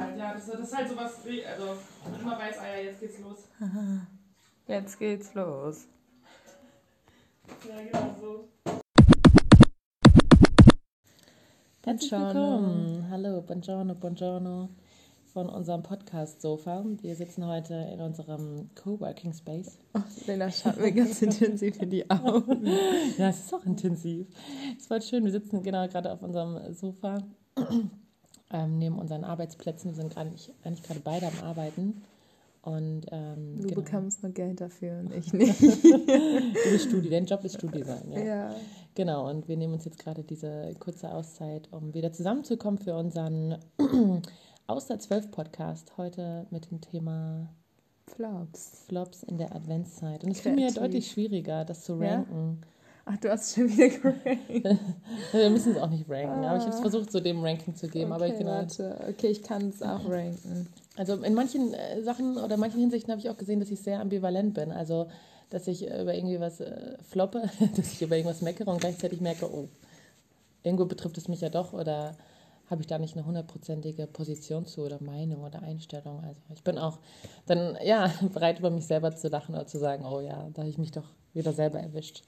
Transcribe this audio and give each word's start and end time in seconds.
halt, 0.00 0.18
ja. 0.18 0.34
Das, 0.34 0.46
das 0.46 0.60
ist 0.60 0.76
halt 0.76 0.88
sowas, 0.88 1.20
also 1.24 1.76
immer 2.20 2.38
weiß, 2.38 2.58
ah 2.58 2.76
ja, 2.76 2.82
jetzt 2.84 3.00
geht's 3.00 3.18
los. 3.20 3.48
Jetzt 4.66 4.98
geht's 4.98 5.34
los. 5.34 5.86
Ja, 7.68 7.82
genau 7.82 8.14
so. 8.18 8.48
Herzlich 11.84 12.12
willkommen. 12.12 13.06
Hallo, 13.10 13.42
buongiorno, 13.42 13.94
buongiorno 13.94 14.70
von 15.34 15.50
unserem 15.50 15.82
Podcast-Sofa. 15.82 16.82
Wir 17.02 17.14
sitzen 17.14 17.44
heute 17.44 17.74
in 17.92 18.00
unserem 18.00 18.70
Coworking 18.74 19.34
Space. 19.34 19.78
Oh, 19.92 20.00
Lena 20.26 20.50
schaut 20.50 20.80
mir 20.80 20.92
ganz 20.92 21.20
intensiv 21.20 21.78
in 21.82 21.90
die 21.90 22.08
Augen. 22.08 22.66
Ja, 23.18 23.28
es 23.28 23.40
ist 23.40 23.54
auch 23.54 23.66
intensiv. 23.66 24.28
Es 24.78 24.88
war 24.88 25.00
schön. 25.02 25.24
Wir 25.24 25.32
sitzen 25.32 25.62
genau 25.62 25.86
gerade 25.88 26.10
auf 26.10 26.22
unserem 26.22 26.72
Sofa 26.72 27.18
ähm, 28.54 28.78
neben 28.78 28.98
unseren 28.98 29.24
Arbeitsplätzen. 29.24 29.90
Wir 29.90 29.96
sind 29.96 30.16
nicht, 30.30 30.52
eigentlich 30.62 30.82
gerade 30.84 31.00
beide 31.00 31.26
am 31.26 31.38
Arbeiten. 31.42 32.04
Und 32.62 33.06
ähm, 33.10 33.58
Du 33.60 33.68
genau. 33.68 33.82
bekommst 33.82 34.22
nur 34.22 34.32
Geld 34.32 34.60
dafür 34.60 35.00
und 35.00 35.12
ich 35.12 35.32
nicht. 35.34 35.60
Du 35.60 36.70
bist 36.70 36.88
Studi, 36.88 37.10
dein 37.10 37.26
Job 37.26 37.44
ist 37.44 37.56
Studi 37.56 37.82
sein. 37.82 38.10
Ja. 38.10 38.24
ja. 38.24 38.56
Genau, 38.94 39.28
und 39.28 39.48
wir 39.48 39.56
nehmen 39.56 39.74
uns 39.74 39.84
jetzt 39.84 39.98
gerade 39.98 40.22
diese 40.22 40.72
kurze 40.78 41.12
Auszeit, 41.12 41.68
um 41.72 41.92
wieder 41.92 42.12
zusammenzukommen 42.12 42.78
für 42.78 42.94
unseren 42.94 43.58
Auszeit 44.66 45.02
12 45.02 45.30
Podcast. 45.32 45.92
Heute 45.98 46.46
mit 46.50 46.70
dem 46.70 46.80
Thema 46.80 47.48
Flops. 48.06 48.84
Flops 48.88 49.24
in 49.24 49.36
der 49.36 49.54
Adventszeit. 49.54 50.24
Und 50.24 50.30
es 50.30 50.40
fiel 50.40 50.54
mir 50.54 50.72
deutlich 50.72 51.10
schwieriger, 51.10 51.64
das 51.64 51.82
zu 51.82 52.00
Ja? 52.00 52.54
Ach, 53.06 53.16
du 53.18 53.30
hast 53.30 53.54
schon 53.54 53.68
wieder 53.68 53.88
gerankt. 53.90 54.80
Wir 55.32 55.50
müssen 55.50 55.72
es 55.72 55.78
auch 55.78 55.90
nicht 55.90 56.08
ranken, 56.08 56.44
aber 56.44 56.56
ich 56.56 56.62
habe 56.62 56.70
es 56.70 56.78
Ah. 56.78 56.80
versucht, 56.80 57.12
so 57.12 57.20
dem 57.20 57.42
Ranking 57.44 57.74
zu 57.76 57.86
geben. 57.88 58.12
aber 58.12 58.26
ich 58.26 58.32
okay, 58.34 58.44
genau, 58.44 58.52
warte. 58.56 58.96
Okay, 59.10 59.26
ich 59.28 59.42
kann 59.42 59.68
es 59.68 59.82
auch 59.82 60.08
ranken. 60.08 60.68
also 60.96 61.14
in 61.22 61.34
manchen 61.34 61.74
äh, 61.74 62.02
Sachen 62.02 62.38
oder 62.38 62.56
manchen 62.56 62.80
Hinsichten 62.80 63.10
habe 63.12 63.20
ich 63.20 63.28
auch 63.28 63.36
gesehen, 63.36 63.60
dass 63.60 63.70
ich 63.70 63.80
sehr 63.80 64.00
ambivalent 64.00 64.54
bin. 64.54 64.72
Also, 64.72 65.08
dass 65.50 65.66
ich 65.66 65.86
über 65.86 66.14
irgendwie 66.14 66.40
was 66.40 66.60
äh, 66.60 66.96
floppe, 67.02 67.42
dass 67.76 67.92
ich 67.92 68.00
über 68.00 68.16
irgendwas 68.16 68.40
meckere 68.40 68.70
und 68.70 68.80
gleichzeitig 68.80 69.20
merke, 69.20 69.52
oh, 69.52 69.68
irgendwo 70.62 70.86
betrifft 70.86 71.18
es 71.18 71.28
mich 71.28 71.42
ja 71.42 71.50
doch 71.50 71.74
oder 71.74 72.16
habe 72.70 72.80
ich 72.80 72.86
da 72.86 72.98
nicht 72.98 73.14
eine 73.14 73.26
hundertprozentige 73.26 74.06
Position 74.06 74.64
zu 74.64 74.80
oder 74.80 74.98
Meinung 75.02 75.44
oder 75.44 75.60
Einstellung. 75.62 76.24
Also 76.24 76.40
ich 76.54 76.62
bin 76.64 76.78
auch 76.78 76.98
dann 77.44 77.76
ja 77.84 78.10
bereit, 78.32 78.60
über 78.60 78.70
mich 78.70 78.86
selber 78.86 79.14
zu 79.14 79.28
lachen 79.28 79.54
oder 79.54 79.66
zu 79.66 79.78
sagen, 79.78 80.06
oh 80.06 80.20
ja, 80.20 80.48
da 80.54 80.62
habe 80.62 80.70
ich 80.70 80.78
mich 80.78 80.90
doch 80.90 81.04
wieder 81.34 81.52
selber 81.52 81.78
erwischt. 81.80 82.22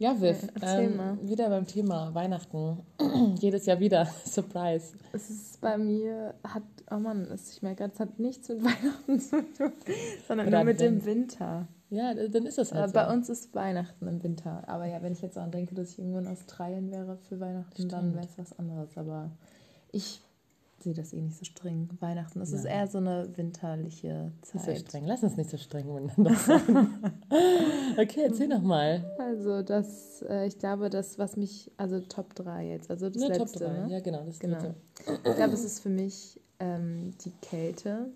Ja, 0.00 0.18
Viv, 0.18 0.48
ähm, 0.62 0.98
wieder 1.28 1.50
beim 1.50 1.66
Thema 1.66 2.14
Weihnachten. 2.14 2.78
Jedes 3.38 3.66
Jahr 3.66 3.78
wieder. 3.80 4.06
Surprise. 4.24 4.94
Es 5.12 5.28
ist 5.28 5.60
bei 5.60 5.76
mir, 5.76 6.32
hat, 6.42 6.62
oh 6.90 6.96
Mann, 6.96 7.26
es, 7.30 7.52
ich 7.52 7.60
merke, 7.60 7.84
es 7.84 8.00
hat 8.00 8.18
nichts 8.18 8.48
mit 8.48 8.64
Weihnachten 8.64 9.20
zu 9.20 9.42
tun, 9.52 9.72
sondern 10.26 10.48
Oder 10.48 10.56
nur 10.56 10.64
mit 10.64 10.80
dem 10.80 10.96
Advent. 10.96 11.04
Winter. 11.38 11.68
Ja, 11.90 12.14
dann 12.14 12.46
ist 12.46 12.56
das 12.56 12.72
Äh, 12.72 12.76
halt 12.76 12.88
so. 12.88 12.94
Bei 12.94 13.12
uns 13.12 13.28
ist 13.28 13.54
Weihnachten 13.54 14.06
im 14.08 14.22
Winter. 14.22 14.66
Aber 14.66 14.86
ja, 14.86 15.02
wenn 15.02 15.12
ich 15.12 15.20
jetzt 15.20 15.36
daran 15.36 15.50
denke, 15.50 15.74
dass 15.74 15.90
ich 15.90 15.98
irgendwo 15.98 16.18
in 16.18 16.28
Australien 16.28 16.90
wäre 16.90 17.18
für 17.28 17.38
Weihnachten, 17.38 17.88
dann 17.90 18.00
Stimmt. 18.00 18.14
wäre 18.14 18.24
es 18.24 18.38
was 18.38 18.58
anderes. 18.58 18.96
Aber 18.96 19.30
ich 19.92 20.22
sehe 20.82 20.94
das 20.94 21.12
eh 21.12 21.20
nicht 21.20 21.36
so 21.36 21.44
streng. 21.44 21.88
Weihnachten, 22.00 22.38
das 22.40 22.52
ist 22.52 22.64
eher 22.64 22.86
so 22.86 22.98
eine 22.98 23.28
winterliche 23.36 24.32
Nicht 24.40 24.46
so 24.52 24.58
Zeit. 24.58 24.78
streng. 24.80 25.04
Lass 25.06 25.22
uns 25.22 25.36
nicht 25.36 25.50
so 25.50 25.56
streng 25.56 25.92
miteinander 25.92 26.34
sein. 26.34 26.88
okay, 27.98 28.22
erzähl 28.24 28.48
doch 28.48 28.62
mal. 28.62 29.04
Also 29.18 29.62
das, 29.62 30.22
äh, 30.28 30.46
ich 30.46 30.58
glaube, 30.58 30.90
das, 30.90 31.18
was 31.18 31.36
mich, 31.36 31.70
also 31.76 32.00
Top 32.00 32.34
3 32.34 32.68
jetzt, 32.68 32.90
also 32.90 33.08
das 33.10 33.20
Ne, 33.22 33.28
Top 33.28 33.48
letzte. 33.48 33.64
3. 33.64 33.72
Ne? 33.72 33.92
Ja, 33.92 34.00
genau. 34.00 34.24
Das 34.24 34.38
Genau. 34.38 34.58
dritte. 34.58 34.74
Ich 35.28 35.36
glaube, 35.36 35.54
es 35.54 35.64
ist 35.64 35.80
für 35.80 35.88
mich 35.90 36.40
ähm, 36.58 37.12
die 37.24 37.32
Kälte. 37.42 38.10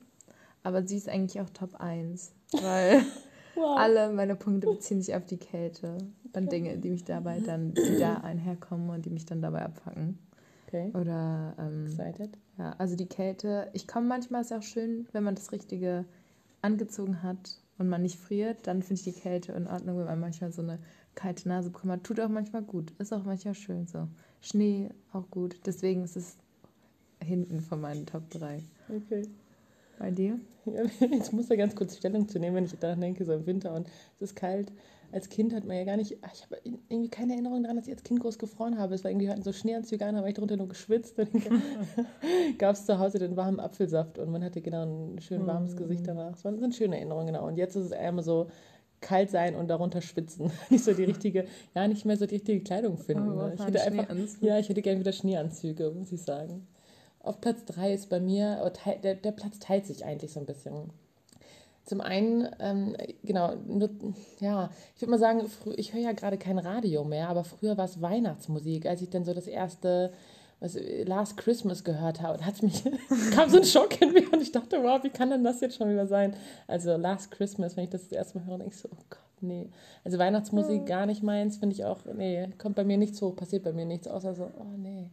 Aber 0.62 0.86
sie 0.86 0.96
ist 0.96 1.08
eigentlich 1.08 1.40
auch 1.42 1.50
Top 1.50 1.74
1. 1.80 2.32
Weil 2.62 3.02
Wow. 3.56 3.78
alle 3.78 4.12
meine 4.12 4.34
Punkte 4.34 4.66
beziehen 4.66 5.00
sich 5.00 5.14
auf 5.14 5.24
die 5.26 5.36
Kälte. 5.36 5.98
Und 6.34 6.50
Dinge, 6.50 6.76
die 6.78 6.90
mich 6.90 7.04
dabei 7.04 7.38
dann, 7.38 7.72
die 7.74 7.98
da 8.00 8.14
einherkommen 8.16 8.90
und 8.90 9.04
die 9.06 9.10
mich 9.10 9.26
dann 9.26 9.40
dabei 9.40 9.62
abfacken. 9.64 10.18
Okay. 10.74 10.90
Oder 10.98 11.54
ähm, 11.58 11.86
Excited? 11.86 12.36
ja, 12.58 12.74
also 12.78 12.96
die 12.96 13.06
Kälte. 13.06 13.68
Ich 13.74 13.86
komme 13.86 14.08
manchmal, 14.08 14.40
ist 14.40 14.52
auch 14.52 14.62
schön, 14.62 15.06
wenn 15.12 15.22
man 15.22 15.36
das 15.36 15.52
Richtige 15.52 16.04
angezogen 16.62 17.22
hat 17.22 17.60
und 17.78 17.88
man 17.88 18.02
nicht 18.02 18.18
friert, 18.18 18.66
dann 18.66 18.82
finde 18.82 18.94
ich 18.94 19.04
die 19.04 19.20
Kälte 19.20 19.52
in 19.52 19.66
Ordnung, 19.66 19.98
wenn 19.98 20.06
man 20.06 20.20
manchmal 20.20 20.50
so 20.52 20.62
eine 20.62 20.78
kalte 21.14 21.48
Nase 21.48 21.70
bekommen 21.70 21.92
hat. 21.92 22.04
Tut 22.04 22.18
auch 22.18 22.28
manchmal 22.28 22.62
gut. 22.62 22.92
Ist 22.98 23.12
auch 23.12 23.24
manchmal 23.24 23.54
schön 23.54 23.86
so. 23.86 24.08
Schnee 24.40 24.90
auch 25.12 25.30
gut. 25.30 25.60
Deswegen 25.64 26.02
ist 26.02 26.16
es 26.16 26.36
hinten 27.22 27.60
von 27.60 27.80
meinen 27.80 28.06
Top 28.06 28.28
3. 28.30 28.60
Okay. 28.88 29.28
Bei 29.98 30.10
dir? 30.10 30.40
Ja, 30.66 30.82
Jetzt 31.10 31.34
muss 31.34 31.50
er 31.50 31.58
ganz 31.58 31.76
kurz 31.76 31.98
Stellung 31.98 32.26
zu 32.26 32.38
nehmen, 32.38 32.56
wenn 32.56 32.64
ich 32.64 32.72
daran 32.78 33.02
denke, 33.02 33.26
so 33.26 33.34
im 33.34 33.44
Winter 33.44 33.74
und 33.74 33.86
es 34.16 34.22
ist 34.22 34.34
kalt. 34.34 34.72
Als 35.14 35.28
Kind 35.28 35.54
hat 35.54 35.64
man 35.64 35.76
ja 35.76 35.84
gar 35.84 35.96
nicht, 35.96 36.10
ich 36.10 36.42
habe 36.42 36.58
irgendwie 36.88 37.08
keine 37.08 37.34
Erinnerung 37.34 37.62
daran, 37.62 37.76
dass 37.76 37.86
ich 37.86 37.92
als 37.92 38.02
Kind 38.02 38.18
groß 38.18 38.36
gefroren 38.36 38.78
habe. 38.78 38.96
Es 38.96 39.04
war 39.04 39.12
irgendwie, 39.12 39.26
wir 39.26 39.32
hatten 39.32 39.44
so 39.44 39.52
Schneeanzüge 39.52 40.04
an, 40.04 40.16
habe 40.16 40.28
ich 40.28 40.34
drunter 40.34 40.56
nur 40.56 40.66
geschwitzt. 40.66 41.16
Dann 41.18 41.28
gab 42.58 42.74
es 42.74 42.84
zu 42.84 42.98
Hause 42.98 43.20
den 43.20 43.36
warmen 43.36 43.60
Apfelsaft 43.60 44.18
und 44.18 44.30
man 44.32 44.42
hatte 44.42 44.60
genau 44.60 44.82
ein 44.82 45.20
schön 45.20 45.46
warmes 45.46 45.74
Mm. 45.74 45.76
Gesicht 45.76 46.08
danach. 46.08 46.34
Es 46.34 46.44
waren- 46.44 46.58
sind 46.58 46.74
schöne 46.74 46.96
Erinnerungen, 46.96 47.28
genau. 47.28 47.46
Und 47.46 47.56
jetzt 47.56 47.76
ist 47.76 47.86
es 47.86 47.92
immer 47.92 48.24
so 48.24 48.48
kalt 49.00 49.30
sein 49.30 49.54
und 49.54 49.68
darunter 49.68 50.00
schwitzen. 50.00 50.50
Nicht 50.68 50.82
so 50.84 50.92
die 50.92 51.04
richtige, 51.04 51.44
ja, 51.76 51.86
nicht 51.86 52.04
mehr 52.04 52.16
so 52.16 52.26
die 52.26 52.34
richtige 52.34 52.60
Kleidung 52.60 52.98
finden. 52.98 53.28
Oh, 53.30 53.46
ne? 53.46 53.52
ich 53.54 53.64
hätte 53.64 53.82
ein 53.82 53.98
einfach, 54.00 54.16
ja, 54.40 54.58
ich 54.58 54.68
hätte 54.68 54.82
gerne 54.82 54.98
wieder 54.98 55.12
Schneeanzüge, 55.12 55.90
muss 55.90 56.10
ich 56.10 56.22
sagen. 56.22 56.66
Auf 57.20 57.40
Platz 57.40 57.64
3 57.66 57.92
ist 57.94 58.08
bei 58.10 58.18
mir, 58.18 58.62
oh, 58.66 58.70
der, 59.02 59.14
der 59.14 59.32
Platz 59.32 59.58
teilt 59.60 59.86
sich 59.86 60.04
eigentlich 60.04 60.32
so 60.32 60.40
ein 60.40 60.46
bisschen. 60.46 60.90
Zum 61.84 62.00
einen, 62.00 62.48
ähm, 62.60 62.96
genau, 63.24 63.56
nur, 63.66 63.90
ja, 64.40 64.70
ich 64.96 65.02
würde 65.02 65.10
mal 65.10 65.18
sagen, 65.18 65.44
ich 65.76 65.92
höre 65.92 66.00
ja 66.00 66.12
gerade 66.12 66.38
kein 66.38 66.58
Radio 66.58 67.04
mehr, 67.04 67.28
aber 67.28 67.44
früher 67.44 67.76
war 67.76 67.84
es 67.84 68.00
Weihnachtsmusik, 68.00 68.86
als 68.86 69.02
ich 69.02 69.10
dann 69.10 69.26
so 69.26 69.34
das 69.34 69.46
erste, 69.46 70.10
was 70.60 70.78
Last 71.04 71.36
Christmas 71.36 71.84
gehört 71.84 72.22
habe, 72.22 72.38
und 72.38 72.46
hat 72.46 72.62
mich, 72.62 72.84
kam 73.34 73.50
so 73.50 73.58
ein 73.58 73.64
Schock 73.64 74.00
in 74.00 74.14
mir 74.14 74.32
und 74.32 74.40
ich 74.40 74.50
dachte, 74.50 74.82
wow, 74.82 75.04
wie 75.04 75.10
kann 75.10 75.28
denn 75.28 75.44
das 75.44 75.60
jetzt 75.60 75.76
schon 75.76 75.90
wieder 75.90 76.06
sein? 76.06 76.34
Also 76.66 76.96
Last 76.96 77.30
Christmas, 77.30 77.76
wenn 77.76 77.84
ich 77.84 77.90
das 77.90 78.04
das 78.04 78.12
erste 78.12 78.38
Mal 78.38 78.46
höre, 78.46 78.58
denke 78.58 78.74
ich 78.74 78.80
so, 78.80 78.88
oh 78.90 79.04
Gott, 79.10 79.42
nee. 79.42 79.68
Also 80.04 80.18
Weihnachtsmusik 80.18 80.86
gar 80.86 81.04
nicht 81.04 81.22
meins, 81.22 81.58
finde 81.58 81.74
ich 81.74 81.84
auch, 81.84 81.98
nee, 82.16 82.48
kommt 82.56 82.76
bei 82.76 82.84
mir 82.84 82.96
nichts 82.96 83.20
hoch, 83.20 83.36
passiert 83.36 83.62
bei 83.62 83.74
mir 83.74 83.84
nichts, 83.84 84.08
außer 84.08 84.34
so, 84.34 84.44
oh 84.58 84.76
nee. 84.78 85.10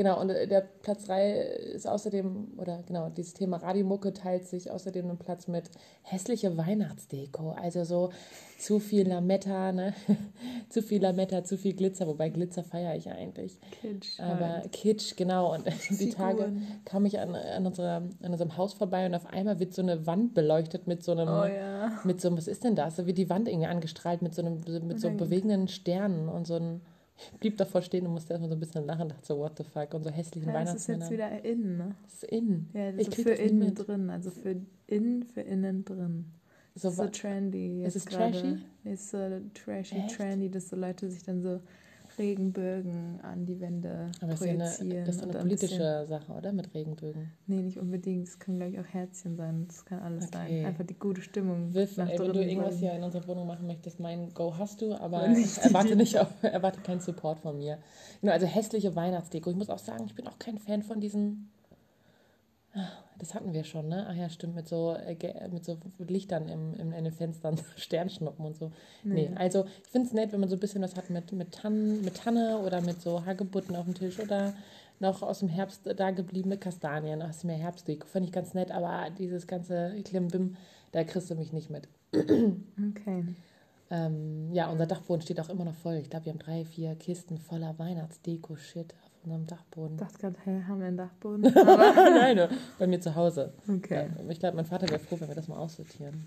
Genau, 0.00 0.18
und 0.18 0.30
äh, 0.30 0.48
der 0.48 0.62
Platz 0.62 1.04
3 1.04 1.32
ist 1.74 1.86
außerdem, 1.86 2.54
oder 2.56 2.82
genau, 2.86 3.10
dieses 3.10 3.34
Thema 3.34 3.58
Radiomucke 3.58 4.14
teilt 4.14 4.46
sich 4.46 4.70
außerdem 4.70 5.06
einen 5.06 5.18
Platz 5.18 5.46
mit 5.46 5.64
hässliche 6.00 6.56
Weihnachtsdeko. 6.56 7.50
Also 7.50 7.84
so 7.84 8.08
zu 8.58 8.78
viel 8.78 9.06
Lametta, 9.06 9.72
ne? 9.72 9.92
zu 10.70 10.80
viel 10.80 11.02
Lametta, 11.02 11.44
zu 11.44 11.58
viel 11.58 11.74
Glitzer, 11.74 12.06
wobei 12.06 12.30
Glitzer 12.30 12.64
feiere 12.64 12.96
ich 12.96 13.10
eigentlich. 13.10 13.58
Kitsch. 13.82 14.18
Aber 14.18 14.62
Kitsch, 14.72 15.16
genau. 15.16 15.52
Und 15.52 15.66
die 15.90 16.08
Tage 16.08 16.50
kam 16.86 17.04
ich 17.04 17.18
an, 17.18 17.34
an, 17.34 17.66
unserer, 17.66 17.96
an 18.22 18.32
unserem 18.32 18.56
Haus 18.56 18.72
vorbei 18.72 19.04
und 19.04 19.14
auf 19.14 19.26
einmal 19.26 19.60
wird 19.60 19.74
so 19.74 19.82
eine 19.82 20.06
Wand 20.06 20.32
beleuchtet 20.32 20.86
mit 20.86 21.04
so 21.04 21.12
einem, 21.12 21.28
Oh 21.28 21.44
ja. 21.44 21.92
mit 22.04 22.22
so 22.22 22.28
einem, 22.28 22.38
was 22.38 22.48
ist 22.48 22.64
denn 22.64 22.74
das? 22.74 22.96
So 22.96 23.04
wie 23.04 23.12
die 23.12 23.28
Wand 23.28 23.48
irgendwie 23.48 23.68
angestrahlt 23.68 24.22
mit 24.22 24.34
so 24.34 24.40
einem, 24.40 24.62
mit 24.86 24.98
so 24.98 25.10
bewegenden 25.10 25.68
Sternen 25.68 26.30
und 26.30 26.46
so 26.46 26.54
ein. 26.54 26.80
Ich 27.32 27.38
blieb 27.38 27.56
davor 27.58 27.82
stehen 27.82 28.06
und 28.06 28.12
musste 28.12 28.32
erstmal 28.32 28.48
so 28.50 28.56
ein 28.56 28.60
bisschen 28.60 28.86
lachen, 28.86 29.08
dachte 29.08 29.26
so, 29.26 29.38
what 29.38 29.56
the 29.58 29.64
fuck, 29.64 29.92
und 29.94 30.04
so 30.04 30.10
hässlichen 30.10 30.48
ja 30.48 30.64
das 30.64 30.74
ist 30.74 30.88
Weihnachtsmänner. 30.88 31.04
jetzt 31.04 31.12
wieder 31.12 31.44
innen, 31.44 31.76
ne? 31.76 31.94
Das 32.04 32.14
ist 32.14 32.24
in. 32.24 32.68
Ja, 32.72 32.92
das 32.92 33.00
Ich 33.00 33.08
ist 33.08 33.22
für 33.22 33.30
innen 33.32 33.58
mit. 33.58 33.86
drin, 33.88 34.10
also 34.10 34.30
für 34.30 34.56
innen, 34.86 35.22
für 35.24 35.40
innen 35.42 35.84
drin. 35.84 36.24
So, 36.74 36.88
So, 36.90 37.06
trendy. 37.08 37.82
Ist 37.84 37.96
es 37.96 38.06
gerade. 38.06 38.32
trashy? 38.32 38.58
Ist 38.84 39.10
so 39.10 39.18
trashy, 39.54 39.96
Echt? 39.96 40.16
trendy, 40.16 40.50
dass 40.50 40.68
so 40.68 40.76
Leute 40.76 41.10
sich 41.10 41.22
dann 41.24 41.42
so 41.42 41.60
Regenbögen 42.20 43.20
an 43.22 43.46
die 43.46 43.58
Wände 43.60 44.12
aber 44.20 44.30
das 44.32 44.40
ist, 44.40 44.46
ja 44.46 44.52
projizieren. 44.54 44.92
eine, 44.92 45.04
das 45.06 45.16
ist 45.16 45.22
eine 45.22 45.32
ein 45.32 45.40
politische 45.40 46.06
Sache, 46.06 46.32
oder? 46.32 46.52
Mit 46.52 46.74
Regenbögen. 46.74 47.32
Nee, 47.46 47.62
nicht 47.62 47.78
unbedingt. 47.78 48.28
Es 48.28 48.38
können, 48.38 48.58
glaube 48.58 48.72
ich, 48.72 48.78
auch 48.78 48.86
Herzchen 48.86 49.36
sein. 49.36 49.66
Das 49.66 49.84
kann 49.84 50.00
alles 50.00 50.26
Okay. 50.26 50.36
sein. 50.36 50.66
Einfach 50.66 50.84
die 50.84 50.98
gute 50.98 51.22
Stimmung. 51.22 51.72
Nach 51.72 52.08
ey, 52.08 52.18
wenn 52.18 52.32
du 52.32 52.44
irgendwas 52.44 52.78
hier 52.78 52.92
in 52.92 53.02
unserer 53.02 53.26
Wohnung 53.26 53.46
machen 53.46 53.66
möchtest, 53.66 53.98
mein 53.98 54.32
Go 54.34 54.54
hast 54.56 54.82
du, 54.82 54.94
aber 54.94 55.26
nicht 55.28 55.58
erwarte 55.58 55.96
nicht 55.96 56.18
auf, 56.18 56.28
erwarte 56.42 56.80
keinen 56.82 57.00
Support 57.00 57.40
von 57.40 57.56
mir. 57.58 57.78
Genau, 58.20 58.32
also 58.32 58.46
hässliche 58.46 58.94
Weihnachtsdeko. 58.94 59.50
Ich 59.50 59.56
muss 59.56 59.70
auch 59.70 59.78
sagen, 59.78 60.04
ich 60.06 60.14
bin 60.14 60.28
auch 60.28 60.38
kein 60.38 60.58
Fan 60.58 60.82
von 60.82 61.00
diesen. 61.00 61.50
Das 63.20 63.34
hatten 63.34 63.52
wir 63.52 63.64
schon, 63.64 63.88
ne? 63.88 64.06
Ach 64.08 64.14
ja, 64.14 64.28
stimmt, 64.30 64.54
mit 64.54 64.66
so, 64.66 64.94
äh, 64.94 65.16
mit 65.50 65.64
so 65.64 65.76
Lichtern 65.98 66.48
im, 66.48 66.74
im, 66.74 66.92
in 66.92 67.04
den 67.04 67.12
Fenstern, 67.12 67.58
Sternschnuppen 67.76 68.44
und 68.44 68.56
so. 68.56 68.72
Nee, 69.04 69.28
Nee. 69.28 69.36
also 69.36 69.66
ich 69.84 69.90
finde 69.90 70.08
es 70.08 70.14
nett, 70.14 70.32
wenn 70.32 70.40
man 70.40 70.48
so 70.48 70.56
ein 70.56 70.60
bisschen 70.60 70.82
was 70.82 70.96
hat 70.96 71.10
mit, 71.10 71.30
mit, 71.32 71.52
Tannen, 71.52 72.02
mit 72.02 72.16
Tanne 72.16 72.58
oder 72.58 72.80
mit 72.80 73.00
so 73.02 73.24
Hagebutten 73.26 73.76
auf 73.76 73.84
dem 73.84 73.94
Tisch 73.94 74.18
oder 74.18 74.54
noch 74.98 75.22
aus 75.22 75.40
dem 75.40 75.48
Herbst 75.48 75.82
da 75.96 76.10
gebliebene 76.10 76.58
Kastanien, 76.58 77.22
aus 77.22 77.40
dem 77.40 77.50
Herbstdeko. 77.50 78.06
Finde 78.06 78.26
ich 78.28 78.32
ganz 78.32 78.54
nett, 78.54 78.70
aber 78.70 79.10
dieses 79.18 79.46
ganze 79.46 79.94
Klimbim, 80.04 80.56
da 80.92 81.04
kriegst 81.04 81.30
du 81.30 81.34
mich 81.34 81.52
nicht 81.52 81.70
mit. 81.70 81.88
Okay. 82.90 83.24
Ähm, 83.92 84.52
ja, 84.52 84.70
unser 84.70 84.86
Dachboden 84.86 85.20
steht 85.20 85.40
auch 85.40 85.48
immer 85.48 85.64
noch 85.64 85.74
voll. 85.74 85.94
Ich 85.96 86.08
glaube, 86.10 86.26
wir 86.26 86.32
haben 86.32 86.38
drei, 86.38 86.64
vier 86.64 86.94
Kisten 86.94 87.38
voller 87.38 87.76
Weihnachtsdeko-Shit 87.78 88.94
auf 89.20 89.24
unserem 89.24 89.46
Dachboden. 89.46 89.94
Ich 89.96 90.00
dachte 90.00 90.18
gerade, 90.18 90.36
hey, 90.44 90.62
haben 90.66 90.80
wir 90.80 90.86
einen 90.86 90.96
Dachboden? 90.96 91.42
Nein, 91.54 92.48
bei 92.78 92.86
mir 92.86 93.00
zu 93.00 93.14
Hause. 93.14 93.52
okay, 93.68 94.08
Ja, 94.18 94.30
ich 94.30 94.38
glaube, 94.40 94.56
mein 94.56 94.64
Vater 94.66 94.88
wäre 94.88 94.98
froh, 94.98 95.16
wenn 95.20 95.28
wir 95.28 95.34
das 95.34 95.48
mal 95.48 95.58
aussortieren. 95.58 96.26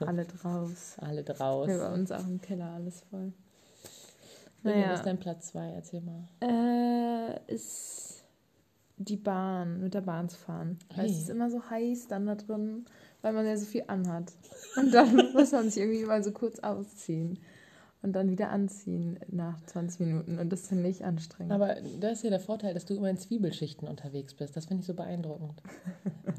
alle 0.00 0.24
draus. 0.24 0.96
Alle 0.98 1.22
draus. 1.22 1.68
Ja, 1.68 1.88
bei 1.88 1.94
uns 1.94 2.10
auch 2.12 2.26
im 2.26 2.40
Keller 2.40 2.70
alles 2.72 3.02
voll. 3.10 3.32
Naja. 4.62 4.90
Was 4.90 5.00
ist 5.00 5.06
dein 5.06 5.18
Platz 5.18 5.48
2? 5.48 5.72
Erzähl 5.72 6.00
mal. 6.02 6.28
Äh, 6.42 7.52
ist 7.52 8.24
die 8.98 9.16
Bahn, 9.16 9.80
mit 9.80 9.94
der 9.94 10.02
Bahn 10.02 10.28
zu 10.28 10.36
fahren. 10.36 10.78
Weil 10.94 11.06
Hey. 11.06 11.10
es 11.10 11.18
ist 11.18 11.30
immer 11.30 11.50
so 11.50 11.62
heiß 11.70 12.08
dann 12.08 12.26
da 12.26 12.34
drin, 12.34 12.84
weil 13.22 13.32
man 13.32 13.46
ja 13.46 13.56
so 13.56 13.64
viel 13.64 13.84
anhat. 13.86 14.32
Und 14.76 14.92
dann 14.92 15.14
muss 15.32 15.52
man 15.52 15.70
sich 15.70 15.82
irgendwie 15.82 16.04
mal 16.04 16.22
so 16.22 16.32
kurz 16.32 16.58
ausziehen. 16.58 17.38
Und 18.02 18.14
dann 18.14 18.30
wieder 18.30 18.48
anziehen 18.48 19.18
nach 19.28 19.60
20 19.66 20.00
Minuten. 20.00 20.38
Und 20.38 20.50
das 20.50 20.68
finde 20.68 20.88
ich 20.88 21.04
anstrengend. 21.04 21.52
Aber 21.52 21.76
das 22.00 22.12
ist 22.12 22.24
ja 22.24 22.30
der 22.30 22.40
Vorteil, 22.40 22.72
dass 22.72 22.86
du 22.86 22.94
immer 22.94 23.10
in 23.10 23.18
Zwiebelschichten 23.18 23.86
unterwegs 23.86 24.32
bist. 24.32 24.56
Das 24.56 24.64
finde 24.66 24.80
ich 24.80 24.86
so 24.86 24.94
beeindruckend. 24.94 25.62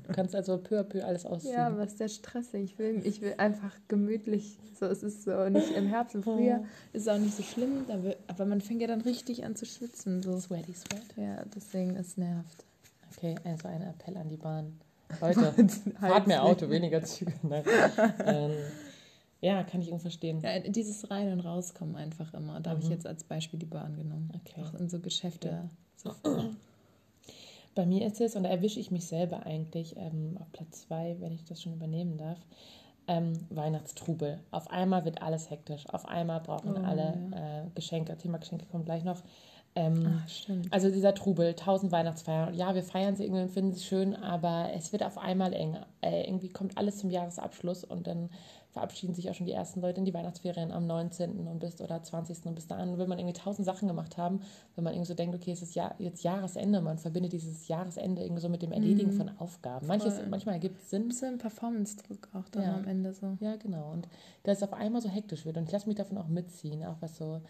Du 0.08 0.16
kannst 0.16 0.36
also 0.36 0.58
peu 0.58 0.78
à 0.78 0.84
peu 0.84 1.06
alles 1.06 1.26
ausziehen. 1.26 1.54
ja, 1.54 1.68
aber 1.68 1.84
ist 1.86 1.98
ja 2.02 2.10
stressig. 2.10 2.64
Ich 2.64 2.78
will, 2.78 3.02
ich 3.06 3.22
will 3.22 3.34
einfach 3.38 3.74
gemütlich. 3.88 4.60
So, 4.78 4.86
es 4.88 5.04
ist 5.04 5.24
so 5.24 5.48
nicht 5.48 5.72
im 5.72 5.88
Herbst 5.88 6.16
und 6.16 6.24
Frühjahr 6.24 6.66
ist 6.92 7.04
es 7.04 7.08
auch 7.08 7.18
nicht 7.18 7.34
so 7.34 7.44
schlimm. 7.44 7.86
Da 7.88 7.98
aber 8.28 8.46
man 8.46 8.60
fängt 8.60 8.82
ja 8.82 8.88
dann 8.88 9.00
richtig 9.00 9.46
an 9.46 9.56
zu 9.56 9.66
schwitzen. 9.66 10.22
So. 10.22 10.38
Sweaty 10.38 10.74
Sweat. 10.74 11.16
Ja, 11.16 11.46
deswegen, 11.56 11.96
es 11.96 12.18
nervt. 12.18 12.66
Okay, 13.16 13.36
also 13.46 13.70
ein 13.70 13.82
Appell 13.84 14.18
an 14.18 14.28
die 14.28 14.36
Bahn. 14.36 14.80
Leute, 15.22 15.54
fahrt 16.00 16.28
mehr 16.28 16.44
Auto, 16.44 16.70
weniger 16.70 17.04
Züge. 17.04 17.34
Ähm, 18.26 18.52
ja, 19.42 19.64
kann 19.64 19.82
ich 19.82 19.88
irgendwie 19.88 20.02
verstehen. 20.04 20.40
Ja, 20.42 20.60
dieses 20.60 21.10
Rein- 21.12 21.32
und 21.34 21.42
Rauskommen 21.42 21.96
einfach 21.96 22.34
immer. 22.34 22.60
Da 22.62 22.72
habe 22.72 22.80
ich 22.80 22.86
Mhm. 22.88 22.94
jetzt 22.94 23.08
als 23.08 23.24
Beispiel 23.24 23.60
die 23.60 23.66
Bahn 23.66 23.96
genommen. 23.96 24.32
Okay. 24.36 24.62
Auch 24.64 24.80
in 24.80 24.90
so 24.90 25.00
Geschäfte. 25.00 25.70
Ja. 26.06 26.14
Bei 27.74 27.86
mir 27.86 28.06
ist 28.06 28.20
es, 28.20 28.36
und 28.36 28.44
da 28.44 28.50
erwische 28.50 28.80
ich 28.80 28.92
mich 28.92 29.06
selber 29.06 29.46
eigentlich 29.46 29.96
ähm, 29.98 30.38
auf 30.40 30.52
Platz 30.52 30.82
zwei, 30.88 31.16
wenn 31.20 31.32
ich 31.32 31.44
das 31.46 31.62
schon 31.62 31.74
übernehmen 31.74 32.18
darf, 32.18 32.38
ähm, 33.08 33.34
Weihnachtstrubel. 33.50 34.40
Auf 34.52 34.70
einmal 34.70 35.06
wird 35.06 35.22
alles 35.22 35.50
hektisch. 35.50 35.88
Auf 35.90 36.06
einmal 36.08 36.42
brauchen 36.42 36.76
Oh, 36.78 36.84
alle 36.84 37.14
äh, 37.32 37.70
Geschenke. 37.74 38.18
Thema 38.18 38.40
Geschenke 38.40 38.66
kommt 38.66 38.86
gleich 38.86 39.04
noch. 39.04 39.22
Ähm, 39.74 40.22
stimmt. 40.28 40.68
Also 40.74 40.90
dieser 40.92 41.14
Trubel, 41.14 41.54
tausend 41.54 41.92
Weihnachtsfeiern. 41.94 42.54
Ja, 42.54 42.76
wir 42.76 42.84
feiern 42.84 43.16
sie 43.16 43.24
irgendwie 43.24 43.44
und 43.44 43.52
finden 43.52 43.72
sie 43.74 43.82
schön, 43.84 44.16
aber 44.16 44.70
es 44.76 44.92
wird 44.92 45.02
auf 45.04 45.18
einmal 45.18 45.54
eng. 45.54 45.78
Äh, 46.02 46.26
irgendwie 46.28 46.50
kommt 46.50 46.78
alles 46.78 46.98
zum 46.98 47.10
Jahresabschluss 47.10 47.86
und 47.86 48.06
dann 48.08 48.30
verabschieden 48.72 49.14
sich 49.14 49.30
auch 49.30 49.34
schon 49.34 49.46
die 49.46 49.52
ersten 49.54 49.82
Leute 49.82 50.00
in 50.00 50.06
die 50.06 50.14
Weihnachtsferien 50.14 50.72
am 50.72 50.88
19. 50.88 51.48
und 51.48 51.60
bis 51.60 51.82
oder 51.82 52.02
20. 52.04 52.46
und 52.48 52.56
bis 52.56 52.68
dahin 52.68 52.98
will 52.98 53.08
man 53.08 53.20
irgendwie 53.20 53.38
tausend 53.38 53.66
Sachen 53.66 53.88
gemacht 53.88 54.18
haben, 54.18 54.42
wenn 54.76 54.84
man 54.84 54.94
irgendwie 54.94 55.08
so 55.10 55.14
denkt, 55.14 55.36
okay, 55.36 55.52
es 55.52 55.62
ist 55.62 55.76
ja, 55.76 55.94
jetzt 56.00 56.24
Jahresende, 56.24 56.80
man 56.82 56.98
verbindet 56.98 57.34
dieses 57.34 57.68
Jahresende 57.68 58.24
irgendwie 58.24 58.42
so 58.42 58.48
mit 58.50 58.62
dem 58.62 58.72
Erledigen 58.74 59.10
Mhm. 59.12 59.16
von 59.18 59.32
Aufgaben. 59.40 59.88
Manches, 59.88 60.16
Voll. 60.20 60.28
manchmal 60.28 60.56
ergibt 60.56 60.78
es 60.80 60.86
Ein 60.86 60.90
Sinn, 60.90 61.08
bisschen 61.10 61.38
Performance-Druck 61.38 62.30
auch 62.34 62.48
dann 62.50 62.64
Ja. 62.64 62.76
am 62.76 62.88
Ende 62.88 63.14
so. 63.14 63.38
ja, 63.42 63.56
genau. 63.58 63.92
Und 63.92 64.08
dass 64.44 64.58
es 64.58 64.64
auf 64.64 64.74
einmal 64.74 65.02
so 65.02 65.10
hektisch 65.10 65.46
wird. 65.46 65.58
Und 65.58 65.64
ich 65.66 65.72
lasse 65.72 65.88
mich 65.88 65.96
davon 65.98 66.18
auch 66.18 66.28
mitziehen, 66.28 66.86
auch 66.86 66.96
was 67.02 67.18
so, 67.18 67.42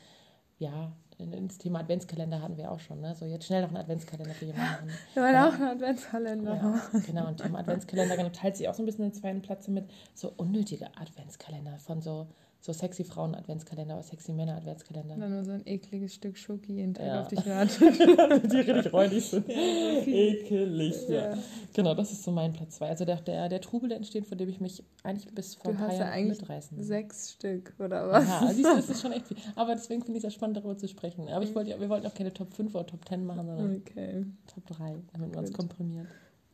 ja, 0.62 0.92
ins 1.18 1.58
Thema 1.58 1.80
Adventskalender 1.81 2.42
hatten 2.42 2.58
wir 2.58 2.72
auch 2.72 2.80
schon, 2.80 3.00
ne? 3.02 3.13
So 3.16 3.25
jetzt 3.25 3.46
schnell 3.46 3.62
noch 3.62 3.69
einen 3.69 3.78
Adventskalender 3.78 4.34
für 4.34 4.46
jemanden. 4.46 4.90
Wir 5.13 5.22
wollen 5.24 5.34
Ja. 5.36 5.50
auch 5.50 5.54
einen 5.54 5.63
Adventskalender 5.69 6.56
Ja, 6.56 6.81
genau, 7.06 7.28
und 7.28 7.38
Thema 7.38 7.60
Adventskalender 7.60 8.18
genau, 8.18 8.30
teilt 8.30 8.58
sich 8.58 8.68
auch 8.69 8.74
so 8.74 8.81
ein 8.81 8.86
bisschen 8.88 9.06
den 9.06 9.13
zweiten 9.13 9.42
Platz 9.42 9.68
mit 9.68 9.90
so 10.16 10.34
unnötige 10.38 10.88
Adventskalender 10.98 11.78
von 11.80 12.02
so, 12.02 12.28
so 12.63 12.72
sexy 12.74 13.04
Frauen 13.04 13.34
Adventskalender 13.34 13.96
oder 13.96 14.04
sexy 14.04 14.31
Männer 14.34 14.56
Adventskalender. 14.58 15.16
Und 15.16 15.22
dann 15.22 15.31
nur 15.31 15.44
so 15.44 15.52
ein 15.52 15.66
ekliges 15.66 16.13
Stück 16.13 16.38
Schoki 16.38 16.74
jeden 16.74 16.94
Tag 16.94 17.06
Ja. 17.08 17.22
auf 17.22 17.28
dich 17.28 17.46
wartet. 17.46 17.81
die 18.54 18.58
richtig 18.58 18.94
räudig 18.94 19.25
sind. 19.25 19.50
Ekelig, 19.50 21.08
ja. 21.10 21.31
Ja. 21.31 21.38
Genau, 21.74 21.96
das 21.96 22.12
ist 22.12 22.24
so 22.24 22.31
mein 22.31 22.54
Platz 22.54 22.75
2. 22.78 22.88
Also 22.90 23.06
der, 23.06 23.18
der, 23.18 23.50
der 23.50 23.62
Trubel, 23.62 23.90
der 23.90 23.98
entsteht, 23.98 24.25
vor 24.28 24.38
dem 24.38 24.50
ich 24.50 24.60
mich 24.60 24.84
eigentlich 25.04 25.34
bis 25.34 25.56
vor 25.56 25.72
Du 25.72 25.78
ein 25.80 25.84
paar 25.88 25.94
ja 25.94 26.06
Jahren 26.16 26.28
mitreißen. 26.28 26.84
Sechs 26.84 27.31
Stück, 27.34 27.74
oder 27.80 28.10
was? 28.10 28.28
Ja, 28.28 28.48
siehst 28.54 28.69
du, 28.69 28.75
das 28.75 28.90
ist 28.90 29.02
schon 29.02 29.12
echt 29.12 29.28
viel. 29.28 29.38
Aber 29.56 29.74
deswegen 29.74 30.02
finde 30.04 30.18
ich 30.19 30.24
es 30.24 30.31
ja 30.31 30.36
spannend, 30.36 30.57
darüber 30.57 30.78
zu 30.78 30.88
sprechen. 30.88 31.28
Aber 31.30 31.44
ich 31.44 31.56
wollte, 31.56 31.80
wir 31.80 31.90
wollten 31.90 32.06
auch 32.07 32.14
keine 32.14 32.34
Top 32.34 32.54
5 32.54 32.75
oder 32.75 32.86
Top 32.86 33.07
10 33.07 33.25
machen, 33.25 33.48
sondern 33.48 33.75
Okay. 33.78 34.25
Top 34.54 34.66
3, 34.68 34.96
damit 35.14 35.34
man 35.36 35.44
es 35.46 35.54
komprimiert. 35.54 36.07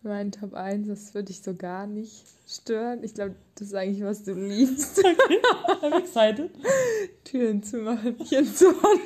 Mein 0.08 0.32
Top 0.32 0.54
1, 0.54 0.88
das 0.88 1.14
würde 1.14 1.26
dich 1.26 1.42
so 1.42 1.54
gar 1.54 1.86
nicht 1.86 2.24
stören. 2.48 3.04
Ich 3.04 3.14
glaube, 3.14 3.36
das 3.56 3.68
ist 3.68 3.74
eigentlich, 3.74 4.04
was 4.04 4.24
du 4.24 4.34
liebst. 4.34 5.04
I'm 5.82 6.00
excited. 6.00 6.50
Türen 7.26 7.62
zu 7.62 7.78
machen. 7.80 8.18
Türen 8.20 8.56
zu 8.56 8.72
machen. 8.72 9.02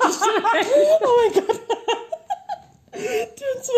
Oh 1.04 1.16
mein 1.18 1.32
Gott. 1.32 1.60
Türen 2.92 3.62
zu 3.62 3.72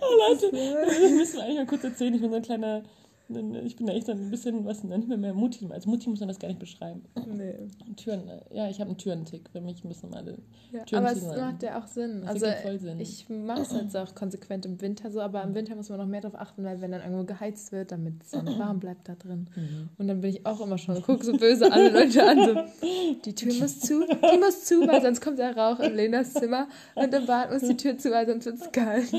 Oh 0.00 0.30
Leute, 0.30 0.52
wir 0.52 1.10
müssen 1.10 1.40
eigentlich 1.40 1.56
mal 1.56 1.66
kurz 1.66 1.84
erzählen. 1.84 2.14
Ich 2.14 2.20
bin 2.20 2.30
so 2.30 2.36
ein 2.36 2.42
kleiner, 2.42 2.82
ich 3.30 3.76
bin 3.76 3.86
da 3.86 3.92
echt 3.92 4.06
so 4.06 4.12
ein 4.12 4.30
bisschen, 4.30 4.64
was 4.64 4.82
nicht 4.84 5.06
mehr, 5.08 5.18
mehr 5.18 5.34
Mutti. 5.34 5.66
Als 5.70 5.84
Mutti 5.86 6.08
muss 6.08 6.20
man 6.20 6.28
das 6.28 6.38
gar 6.38 6.48
nicht 6.48 6.60
beschreiben. 6.60 7.02
Nee. 7.26 7.54
Türen, 7.96 8.22
ja, 8.52 8.68
ich 8.70 8.80
habe 8.80 8.88
einen 8.88 8.96
Türentick. 8.98 9.50
Für 9.50 9.60
mich 9.60 9.84
müssen 9.84 10.14
alle. 10.14 10.38
Ja, 10.72 10.84
Türen 10.84 11.04
aber 11.04 11.12
es 11.12 11.20
zumachen. 11.20 11.40
macht 11.42 11.62
ja 11.62 11.78
auch 11.78 11.86
Sinn. 11.86 12.22
Das 12.22 12.30
Also 12.42 12.46
voll 12.62 12.78
Sinn. 12.78 13.00
ich 13.00 13.28
mache 13.28 13.60
es 13.62 13.72
jetzt 13.72 13.96
auch 13.96 14.14
konsequent 14.14 14.64
im 14.64 14.80
Winter 14.80 15.10
so, 15.10 15.20
aber 15.20 15.42
im 15.42 15.54
Winter 15.54 15.74
muss 15.76 15.90
man 15.90 15.98
noch 15.98 16.06
mehr 16.06 16.22
darauf 16.22 16.40
achten, 16.40 16.64
weil 16.64 16.80
wenn 16.80 16.90
dann 16.92 17.02
irgendwo 17.02 17.24
geheizt 17.24 17.70
wird, 17.72 17.92
damit 17.92 18.22
es 18.22 18.30
dann 18.30 18.46
warm 18.58 18.80
bleibt 18.80 19.08
da 19.08 19.14
drin. 19.14 19.50
Mhm. 19.54 19.88
Und 19.98 20.08
dann 20.08 20.20
bin 20.22 20.30
ich 20.30 20.46
auch 20.46 20.60
immer 20.62 20.78
schon, 20.78 21.00
gucke 21.02 21.24
so 21.24 21.32
böse 21.36 21.70
alle 21.70 21.90
Leute 21.90 22.22
an, 22.26 22.38
so, 22.38 22.86
die 23.26 23.34
Tür 23.34 23.52
muss 23.54 23.80
zu, 23.80 24.06
die 24.06 24.38
muss 24.38 24.64
zu, 24.64 24.86
weil 24.86 25.02
sonst 25.02 25.20
kommt 25.20 25.38
der 25.38 25.54
Rauch 25.56 25.80
in 25.80 25.94
Lenas 25.94 26.32
Zimmer 26.32 26.66
und 26.94 27.12
im 27.12 27.26
Bad 27.26 27.52
muss 27.52 27.62
die 27.62 27.76
Tür 27.76 27.98
zu, 27.98 28.10
weil 28.10 28.26
sonst 28.26 28.46
wird 28.46 28.56
es 28.60 28.72
kalt. 28.72 29.12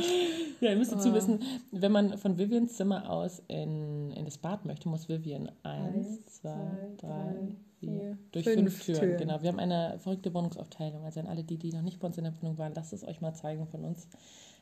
Ja, 0.62 0.72
ihr 0.72 0.78
müsst 0.78 0.92
dazu 0.92 1.10
Oh. 1.10 1.14
wissen, 1.14 1.40
wenn 1.72 1.92
man 1.92 2.18
von 2.18 2.38
Vivians 2.38 2.76
Zimmer 2.76 3.10
aus 3.10 3.42
in, 3.48 3.99
in 4.12 4.26
das 4.26 4.38
Bad 4.38 4.66
möchte, 4.66 4.90
muss 4.90 5.10
Vivian 5.10 5.52
eins, 5.64 6.26
zwei, 6.26 6.90
drei, 6.98 7.36
vier, 7.80 8.18
durch 8.32 8.46
fünf 8.46 8.74
fünf, 8.74 8.86
Türen. 8.86 9.00
Türen. 9.00 9.18
Genau, 9.18 9.42
wir 9.42 9.50
haben 9.50 9.60
eine 9.60 10.00
verrückte 10.00 10.34
Wohnungsaufteilung. 10.34 11.04
Also 11.06 11.20
an 11.20 11.28
alle 11.28 11.44
die, 11.44 11.58
die 11.58 11.72
noch 11.72 11.82
nicht 11.82 12.00
bei 12.00 12.08
uns 12.08 12.18
in 12.18 12.24
der 12.24 12.34
Wohnung 12.42 12.58
waren, 12.58 12.74
lasst 12.76 12.94
es 12.94 13.08
euch 13.08 13.22
mal 13.22 13.34
zeigen 13.34 13.68
von 13.68 13.86
uns. 13.86 14.08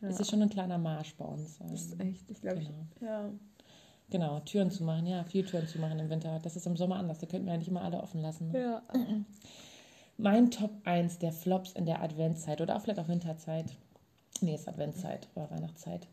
Ja. 0.02 0.10
Es 0.10 0.20
ist 0.20 0.30
schon 0.30 0.42
ein 0.42 0.50
kleiner 0.50 0.78
Marsch 0.78 1.16
bei 1.16 1.26
uns. 1.26 1.58
Das 1.60 1.72
ist 1.72 2.00
Ähm, 2.00 2.12
echt, 2.12 2.30
ich 2.30 2.42
glaube, 2.42 2.60
genau. 2.60 2.86
ja. 3.02 3.30
genau, 4.10 4.40
Türen 4.42 4.70
zu 4.72 4.84
machen, 4.84 5.08
ja, 5.08 5.24
viel 5.24 5.46
Türen 5.46 5.68
zu 5.68 5.80
machen 5.80 6.00
im 6.00 6.10
Winter. 6.10 6.40
Das 6.44 6.56
ist 6.56 6.68
im 6.68 6.78
Sommer 6.78 6.98
anders, 6.98 7.20
da 7.20 7.28
könnten 7.28 7.46
wir 7.48 7.54
ja 7.54 7.60
nicht 7.60 7.68
immer 7.70 7.82
alle 7.82 8.02
offen 8.02 8.22
lassen. 8.22 8.52
Ne? 8.52 8.60
Ja. 8.62 8.82
Mein 10.18 10.50
Top 10.50 10.72
1 10.84 11.20
der 11.20 11.32
Flops 11.32 11.74
in 11.74 11.86
der 11.86 12.02
Adventszeit 12.02 12.60
oder 12.62 12.76
auch 12.76 12.82
vielleicht 12.82 13.00
auch 13.00 13.08
Winterzeit, 13.08 13.76
nee, 14.42 14.56
ist 14.56 14.68
Adventszeit 14.68 15.28
oder 15.36 15.50
Weihnachtszeit, 15.52 16.08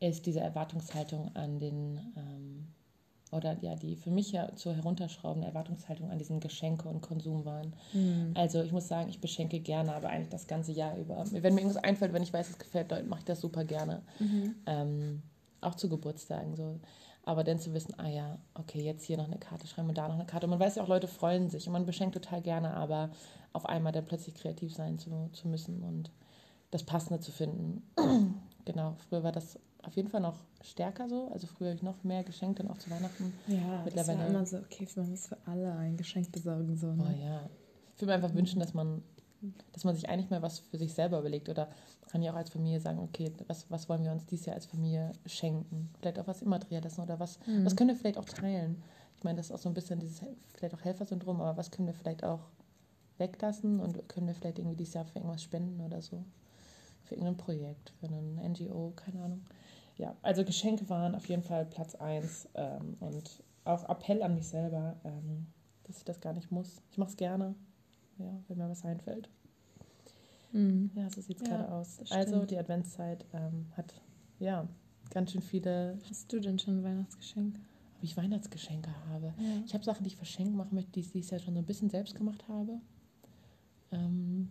ist 0.00 0.26
diese 0.26 0.40
Erwartungshaltung 0.40 1.34
an 1.34 1.58
den, 1.58 2.00
ähm, 2.16 2.68
oder 3.30 3.56
ja, 3.60 3.74
die 3.74 3.96
für 3.96 4.10
mich 4.10 4.32
ja 4.32 4.54
zu 4.54 4.74
herunterschraubende 4.74 5.46
Erwartungshaltung 5.46 6.10
an 6.10 6.18
diesen 6.18 6.40
Geschenke 6.40 6.88
und 6.88 7.00
Konsumwaren. 7.02 7.74
Hm. 7.92 8.32
Also 8.34 8.62
ich 8.62 8.72
muss 8.72 8.88
sagen, 8.88 9.10
ich 9.10 9.20
beschenke 9.20 9.60
gerne, 9.60 9.94
aber 9.94 10.08
eigentlich 10.08 10.30
das 10.30 10.46
ganze 10.46 10.72
Jahr 10.72 10.96
über. 10.96 11.24
Wenn 11.30 11.54
mir 11.54 11.60
irgendwas 11.60 11.82
einfällt, 11.82 12.12
wenn 12.12 12.22
ich 12.22 12.32
weiß, 12.32 12.48
es 12.48 12.58
gefällt 12.58 12.90
Leuten, 12.90 13.08
mache 13.08 13.20
ich 13.20 13.26
das 13.26 13.40
super 13.40 13.64
gerne. 13.64 14.02
Mhm. 14.18 14.54
Ähm, 14.66 15.22
auch 15.60 15.74
zu 15.74 15.88
Geburtstagen 15.88 16.56
so. 16.56 16.80
Aber 17.24 17.44
dann 17.44 17.58
zu 17.58 17.74
wissen, 17.74 17.94
ah 17.98 18.08
ja, 18.08 18.38
okay, 18.54 18.80
jetzt 18.80 19.04
hier 19.04 19.18
noch 19.18 19.26
eine 19.26 19.38
Karte 19.38 19.66
schreiben 19.66 19.90
und 19.90 19.98
da 19.98 20.08
noch 20.08 20.14
eine 20.14 20.24
Karte. 20.24 20.46
Und 20.46 20.50
man 20.50 20.60
weiß 20.60 20.76
ja 20.76 20.82
auch, 20.82 20.88
Leute 20.88 21.08
freuen 21.08 21.50
sich 21.50 21.66
und 21.66 21.74
man 21.74 21.84
beschenkt 21.84 22.14
total 22.14 22.40
gerne, 22.40 22.72
aber 22.72 23.10
auf 23.52 23.66
einmal 23.66 23.92
dann 23.92 24.06
plötzlich 24.06 24.34
kreativ 24.34 24.74
sein 24.74 24.98
zu, 24.98 25.28
zu 25.32 25.48
müssen 25.48 25.82
und 25.82 26.10
das 26.70 26.84
Passende 26.84 27.20
zu 27.20 27.30
finden. 27.30 27.82
genau, 28.64 28.96
früher 29.08 29.22
war 29.22 29.32
das 29.32 29.58
auf 29.82 29.94
jeden 29.96 30.08
Fall 30.08 30.20
noch 30.20 30.36
stärker 30.62 31.08
so. 31.08 31.28
Also 31.32 31.46
früher 31.46 31.68
habe 31.68 31.76
ich 31.76 31.82
noch 31.82 32.02
mehr 32.04 32.24
geschenkt, 32.24 32.58
dann 32.60 32.68
auch 32.68 32.78
zu 32.78 32.90
Weihnachten. 32.90 33.32
Ja, 33.46 33.58
das 33.58 33.68
war 33.68 33.84
Mittlerweile- 33.84 34.26
immer 34.28 34.46
so, 34.46 34.58
okay, 34.58 34.86
man 34.96 35.10
muss 35.10 35.26
für 35.28 35.38
alle 35.46 35.72
ein 35.74 35.96
Geschenk 35.96 36.30
besorgen. 36.32 36.76
So, 36.76 36.88
Oh 36.88 36.92
ne? 36.94 37.16
ja. 37.24 37.48
Ich 37.94 38.00
würde 38.02 38.06
mir 38.10 38.14
einfach 38.14 38.34
wünschen, 38.34 38.60
dass 38.60 38.74
man, 38.74 39.02
dass 39.72 39.84
man 39.84 39.94
sich 39.94 40.08
eigentlich 40.08 40.30
mal 40.30 40.42
was 40.42 40.58
für 40.60 40.78
sich 40.78 40.92
selber 40.94 41.18
überlegt 41.20 41.48
oder 41.48 41.68
kann 42.10 42.22
ja 42.22 42.32
auch 42.32 42.36
als 42.36 42.50
Familie 42.50 42.80
sagen, 42.80 42.98
okay, 43.00 43.32
was, 43.46 43.70
was 43.70 43.88
wollen 43.88 44.02
wir 44.04 44.12
uns 44.12 44.24
dieses 44.26 44.46
Jahr 44.46 44.56
als 44.56 44.66
Familie 44.66 45.12
schenken? 45.26 45.90
Vielleicht 46.00 46.18
auch 46.18 46.26
was 46.26 46.42
Immaterielles 46.42 46.98
oder 46.98 47.18
was, 47.20 47.38
Mhm. 47.46 47.64
was 47.64 47.76
können 47.76 47.90
wir 47.90 47.96
vielleicht 47.96 48.18
auch 48.18 48.24
teilen? 48.24 48.82
Ich 49.16 49.24
meine, 49.24 49.36
das 49.36 49.46
ist 49.46 49.52
auch 49.52 49.58
so 49.58 49.68
ein 49.68 49.74
bisschen 49.74 49.98
dieses 50.00 50.22
vielleicht 50.54 50.74
auch 50.74 50.84
Helfersyndrom, 50.84 51.40
aber 51.40 51.56
was 51.56 51.70
können 51.70 51.86
wir 51.88 51.94
vielleicht 51.94 52.24
auch 52.24 52.40
weglassen 53.18 53.80
und 53.80 54.08
können 54.08 54.26
wir 54.28 54.34
vielleicht 54.34 54.58
irgendwie 54.58 54.76
dieses 54.76 54.94
Jahr 54.94 55.04
für 55.04 55.18
irgendwas 55.18 55.42
spenden 55.42 55.80
oder 55.80 56.00
so? 56.02 56.24
Für 57.04 57.14
irgendein 57.14 57.36
Projekt, 57.36 57.92
für 58.00 58.06
einen 58.06 58.38
NGO, 58.38 58.92
keine 58.94 59.22
Ahnung. 59.24 59.40
Ja, 59.98 60.16
also 60.22 60.44
Geschenke 60.44 60.88
waren 60.88 61.14
auf 61.14 61.26
jeden 61.26 61.42
Fall 61.42 61.66
Platz 61.66 61.94
1 61.96 62.48
ähm, 62.54 62.96
und 63.00 63.42
auch 63.64 63.88
Appell 63.88 64.22
an 64.22 64.34
mich 64.34 64.46
selber, 64.46 64.96
ähm, 65.04 65.46
dass 65.84 65.98
ich 65.98 66.04
das 66.04 66.20
gar 66.20 66.32
nicht 66.32 66.50
muss. 66.50 66.80
Ich 66.90 66.98
mache 66.98 67.10
es 67.10 67.16
gerne, 67.16 67.54
ja, 68.18 68.32
wenn 68.46 68.58
mir 68.58 68.68
was 68.68 68.84
einfällt. 68.84 69.28
Mhm. 70.52 70.90
Ja, 70.94 71.10
so 71.10 71.20
sieht 71.20 71.42
es 71.42 71.48
Ja, 71.48 71.56
gerade 71.56 71.72
aus. 71.72 72.00
Also 72.10 72.46
die 72.46 72.56
Adventszeit 72.58 73.24
ähm, 73.32 73.66
hat 73.76 74.00
ja 74.38 74.66
ganz 75.10 75.32
schön 75.32 75.42
viele, 75.42 75.98
Hast 76.08 76.32
du 76.32 76.40
denn 76.40 76.58
schon 76.58 76.78
ein 76.78 76.84
Weihnachtsgeschenk? 76.84 77.58
ob 77.96 78.04
ich 78.04 78.16
Weihnachtsgeschenke 78.16 78.90
habe. 79.08 79.34
Ja. 79.36 79.62
Ich 79.66 79.74
habe 79.74 79.84
Sachen, 79.84 80.04
die 80.04 80.08
ich 80.08 80.16
verschenken 80.16 80.56
machen 80.56 80.76
möchte, 80.76 80.92
die 80.92 81.00
ich 81.00 81.10
dieses 81.10 81.30
Jahr 81.32 81.40
schon 81.40 81.54
so 81.54 81.60
ein 81.60 81.66
bisschen 81.66 81.90
selbst 81.90 82.14
gemacht 82.14 82.46
habe. 82.46 82.80
Ähm, 83.90 84.48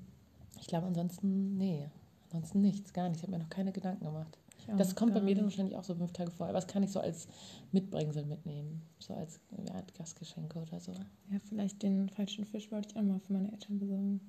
ich 0.59 0.67
glaube 0.67 0.87
ansonsten, 0.87 1.57
nee. 1.57 1.87
Ansonsten 2.25 2.59
nichts, 2.59 2.91
gar 2.91 3.07
nicht. 3.07 3.19
Ich 3.19 3.23
habe 3.23 3.31
mir 3.31 3.39
noch 3.39 3.49
keine 3.49 3.71
Gedanken 3.71 4.03
gemacht. 4.03 4.37
Das 4.75 4.95
kommt 4.95 5.13
bei 5.13 5.21
mir 5.21 5.35
dann 5.35 5.45
wahrscheinlich 5.45 5.77
auch 5.77 5.83
so 5.83 5.95
fünf 5.95 6.11
Tage 6.11 6.31
vorher. 6.31 6.53
Das 6.53 6.67
kann 6.67 6.83
ich 6.83 6.91
so 6.91 6.99
als 6.99 7.27
Mitbringsel 7.71 8.25
mitnehmen. 8.25 8.81
So 8.99 9.13
als 9.13 9.39
ja, 9.51 9.81
Gastgeschenke 9.97 10.59
oder 10.59 10.79
so. 10.79 10.91
Ja, 11.31 11.39
vielleicht 11.47 11.83
den 11.83 12.09
falschen 12.09 12.45
Fisch 12.45 12.71
wollte 12.71 12.89
ich 12.89 12.97
auch 12.97 13.03
mal 13.03 13.19
für 13.19 13.33
meine 13.33 13.51
Eltern 13.51 13.79
besorgen. 13.79 14.19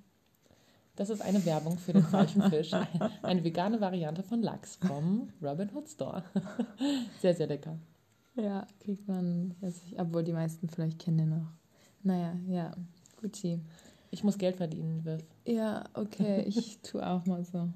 Das 0.99 1.11
ist 1.11 1.23
eine 1.23 1.45
Werbung 1.45 1.78
für 1.78 1.92
den 1.92 2.02
falschen 2.02 2.42
Fisch. 2.42 2.73
Eine 3.23 3.45
vegane 3.45 3.80
Variante 3.80 4.25
von 4.25 4.42
Lachs 4.42 4.75
vom 4.76 5.28
Robin 5.40 5.71
Hood 5.73 5.88
Store. 5.88 6.25
Sehr, 7.21 7.35
sehr 7.35 7.47
lecker. 7.47 7.78
Ja, 8.35 8.66
kriegt 8.80 9.07
man, 9.07 9.54
ich, 9.62 9.99
obwohl 9.99 10.25
die 10.25 10.33
meisten 10.33 10.68
vielleicht 10.68 10.99
kennen 10.99 11.18
den 11.18 11.30
noch. 11.30 11.52
Naja, 12.02 12.35
ja, 12.49 12.73
Gucci. 13.21 13.61
Ich 14.11 14.25
muss 14.25 14.38
Geld 14.38 14.57
verdienen, 14.57 15.04
Viv. 15.04 15.25
Ja, 15.45 15.85
okay, 15.95 16.42
ich 16.47 16.78
tue 16.83 17.07
auch 17.07 17.26
mal 17.26 17.45
so. 17.45 17.68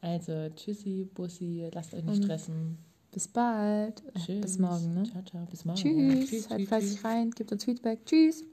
Also, 0.00 0.48
tschüssi, 0.54 1.08
Bussi, 1.14 1.68
lasst 1.72 1.94
euch 1.94 2.04
nicht 2.04 2.24
stressen. 2.24 2.78
Bis 3.12 3.28
bald. 3.28 4.02
Tschüss. 4.14 4.40
Bis 4.42 4.58
morgen, 4.58 4.94
ne? 4.94 5.02
Ciao, 5.04 5.22
ciao. 5.22 5.46
Bis 5.46 5.64
morgen. 5.64 5.80
Tschüss. 5.80 6.28
Tschüss, 6.30 6.50
Halt 6.50 6.60
tschüss, 6.60 6.68
fleißig 6.68 7.04
rein, 7.04 7.30
gebt 7.30 7.52
uns 7.52 7.64
Feedback. 7.64 8.04
Tschüss. 8.04 8.44